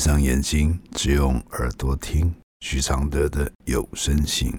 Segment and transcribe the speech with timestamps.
[0.00, 4.58] 上眼睛，只用耳朵听许常德的有声信。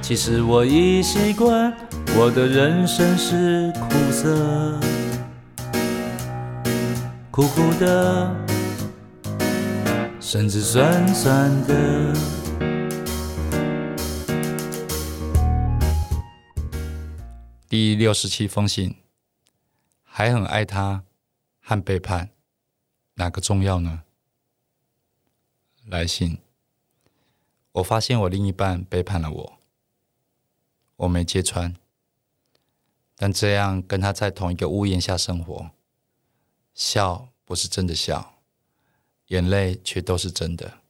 [0.00, 1.70] 其实我已习惯，
[2.16, 4.80] 我的人生是苦涩，
[7.30, 8.34] 苦苦的，
[10.18, 12.14] 甚至酸酸的。
[17.68, 18.94] 第六十七封信，
[20.02, 21.02] 还很爱他
[21.66, 22.28] 和背叛，
[23.14, 24.02] 哪个重要呢？
[25.86, 26.36] 来信，
[27.72, 29.58] 我发现我另一半背叛了我，
[30.96, 31.74] 我没揭穿，
[33.16, 35.70] 但这样跟他在同一个屋檐下生活，
[36.74, 38.34] 笑不是真的笑，
[39.28, 40.80] 眼泪却都是真的。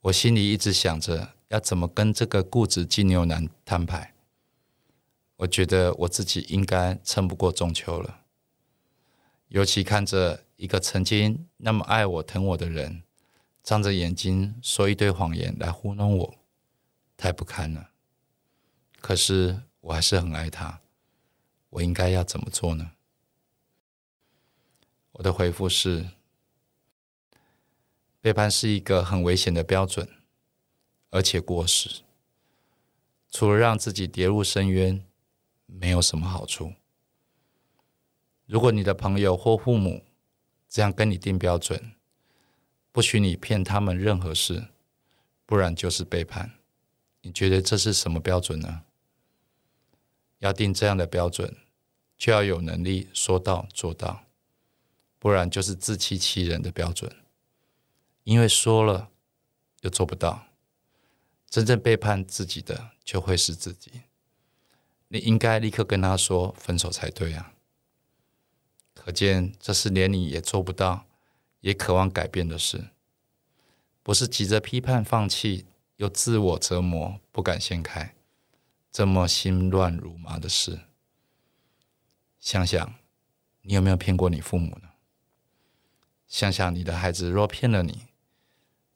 [0.00, 4.14] 我心里一直想着要怎么跟这个固执金牛男摊牌。
[5.36, 8.20] 我觉得我自己应该撑不过中秋了，
[9.48, 13.02] 尤其看着一个曾经那么爱我、疼我的人，
[13.62, 16.34] 张着眼睛说一堆谎言来糊弄我，
[17.16, 17.90] 太不堪了。
[19.00, 20.80] 可是我还是很爱他，
[21.70, 22.92] 我应该要怎么做呢？
[25.12, 26.10] 我的回复是：
[28.20, 30.08] 背叛是一个很危险的标准，
[31.10, 32.02] 而且过时，
[33.30, 35.04] 除了让自己跌入深渊。
[35.68, 36.74] 没有什么好处。
[38.46, 40.04] 如果你的朋友或父母
[40.68, 41.92] 这样跟你定标准，
[42.92, 44.68] 不许你骗他们任何事，
[45.44, 46.52] 不然就是背叛。
[47.22, 48.82] 你觉得这是什么标准呢？
[50.38, 51.56] 要定这样的标准，
[52.16, 54.24] 就要有能力说到做到，
[55.18, 57.10] 不然就是自欺欺人的标准。
[58.22, 59.10] 因为说了
[59.80, 60.46] 又做不到，
[61.48, 64.02] 真正背叛自己的就会是自己。
[65.08, 67.52] 你应该立刻跟他说分手才对啊！
[69.06, 71.06] 可见这是连你也做不到，
[71.60, 72.88] 也渴望改变的事，
[74.02, 75.64] 不是急着批判放弃，
[75.98, 78.16] 又自我折磨不敢掀开，
[78.90, 80.80] 这么心乱如麻的事。
[82.40, 82.94] 想想，
[83.62, 84.88] 你有没有骗过你父母呢？
[86.26, 88.08] 想想你的孩子若骗了你，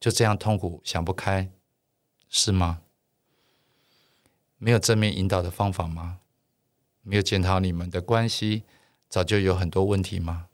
[0.00, 1.50] 就这样痛苦想不开，
[2.30, 2.80] 是吗？
[4.56, 6.20] 没有正面引导的方法吗？
[7.02, 8.62] 没有检讨你们的关系，
[9.08, 10.48] 早就有很多问题吗？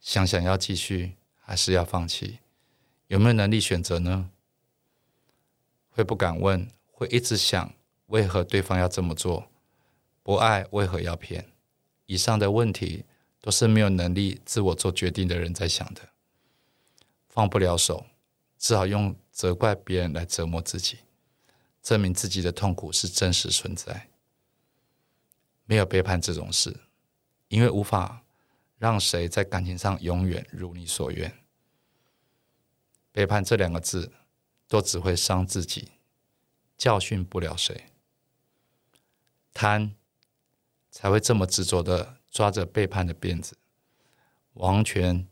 [0.00, 2.38] 想想要继续还是要放弃？
[3.06, 4.30] 有没有能力选择呢？
[5.90, 7.72] 会不敢问，会一直想
[8.06, 9.48] 为何对方要这么做？
[10.22, 11.50] 不爱为何要骗？
[12.06, 13.04] 以上的问题
[13.40, 16.08] 都是没有能力自我做决定的人在想的。
[17.28, 18.06] 放不了手，
[18.58, 20.98] 只好用责怪别人来折磨自己。
[21.82, 24.08] 证明自己的痛苦是真实存在，
[25.64, 26.76] 没有背叛这种事，
[27.50, 28.24] 因为无法
[28.78, 31.36] 让谁在感情上永远如你所愿。
[33.12, 34.12] 背叛这两个字，
[34.66, 35.90] 都只会伤自己，
[36.78, 37.86] 教训不了谁。
[39.52, 39.94] 贪
[40.90, 43.56] 才会这么执着的抓着背叛的辫子，
[44.54, 45.26] 完全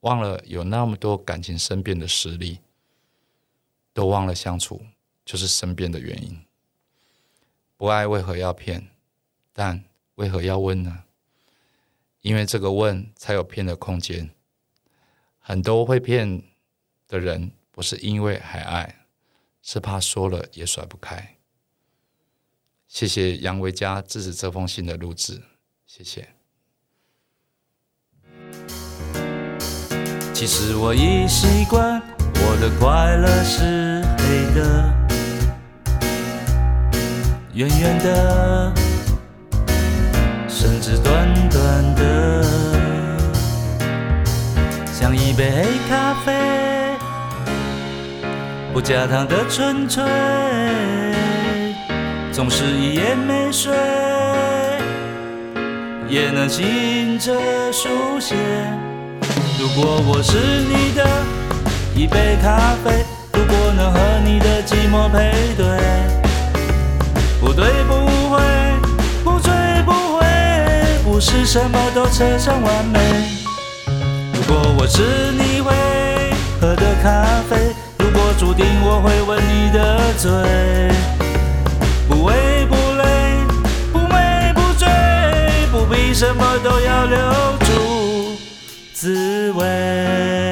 [0.00, 2.58] 忘了有那么多感情生变的实力，
[3.92, 4.84] 都忘了相处。
[5.24, 6.44] 就是生变的原因。
[7.76, 8.88] 不爱为何要骗？
[9.52, 9.84] 但
[10.16, 11.04] 为何要问呢？
[12.22, 14.30] 因为这个问才有骗的空间。
[15.38, 16.42] 很多会骗
[17.06, 19.04] 的人，不是因为还爱，
[19.60, 21.36] 是怕说了也甩不开。
[22.86, 25.42] 谢谢杨维佳支持这封信的录制，
[25.86, 26.28] 谢谢。
[30.32, 32.00] 其实我已习惯，
[32.34, 34.94] 我的快乐是黑的。
[37.54, 38.72] 远远的，
[40.82, 41.14] 只短
[41.48, 42.44] 短的，
[44.92, 46.32] 像一杯黑咖啡，
[48.72, 50.02] 不加糖的纯粹，
[52.32, 53.72] 总是一夜没睡，
[56.08, 57.32] 也能醒着
[57.72, 58.34] 书写。
[59.60, 61.06] 如果我是你的
[61.94, 63.04] 一杯咖啡，
[63.34, 65.64] 如果能和你的寂寞配对。
[67.40, 67.66] 不对，
[71.32, 73.00] 是什么都扯上完美。
[74.34, 75.72] 如果我是你会
[76.60, 77.56] 喝的咖啡，
[77.98, 80.30] 如果注定我会吻你的嘴，
[82.06, 83.36] 不为不累，
[83.94, 84.86] 不美不醉，
[85.72, 87.16] 不必什么都要留
[87.60, 88.36] 住
[88.92, 90.51] 滋味。